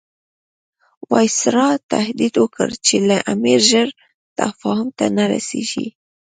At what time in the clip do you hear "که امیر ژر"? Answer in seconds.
3.07-3.87